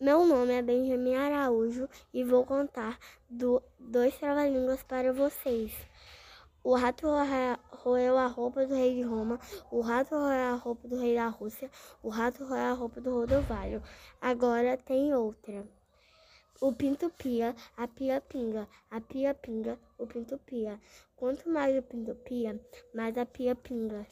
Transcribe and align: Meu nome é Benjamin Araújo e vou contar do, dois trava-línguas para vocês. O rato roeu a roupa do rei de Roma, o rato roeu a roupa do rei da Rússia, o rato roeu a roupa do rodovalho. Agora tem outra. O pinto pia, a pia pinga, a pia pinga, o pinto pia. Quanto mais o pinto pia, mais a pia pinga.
Meu 0.00 0.24
nome 0.24 0.54
é 0.54 0.62
Benjamin 0.62 1.16
Araújo 1.16 1.88
e 2.14 2.22
vou 2.22 2.46
contar 2.46 2.96
do, 3.28 3.60
dois 3.80 4.16
trava-línguas 4.16 4.80
para 4.84 5.12
vocês. 5.12 5.72
O 6.62 6.76
rato 6.76 7.08
roeu 7.72 8.16
a 8.16 8.28
roupa 8.28 8.64
do 8.64 8.76
rei 8.76 8.94
de 8.94 9.02
Roma, 9.02 9.40
o 9.72 9.80
rato 9.80 10.14
roeu 10.14 10.52
a 10.52 10.54
roupa 10.54 10.86
do 10.86 11.00
rei 11.00 11.16
da 11.16 11.26
Rússia, 11.26 11.68
o 12.00 12.10
rato 12.10 12.44
roeu 12.44 12.62
a 12.62 12.72
roupa 12.74 13.00
do 13.00 13.10
rodovalho. 13.10 13.82
Agora 14.20 14.76
tem 14.76 15.12
outra. 15.12 15.66
O 16.60 16.72
pinto 16.72 17.10
pia, 17.10 17.56
a 17.76 17.88
pia 17.88 18.20
pinga, 18.20 18.68
a 18.88 19.00
pia 19.00 19.34
pinga, 19.34 19.76
o 19.98 20.06
pinto 20.06 20.38
pia. 20.38 20.80
Quanto 21.16 21.50
mais 21.50 21.76
o 21.76 21.82
pinto 21.82 22.14
pia, 22.14 22.60
mais 22.94 23.18
a 23.18 23.26
pia 23.26 23.56
pinga. 23.56 24.06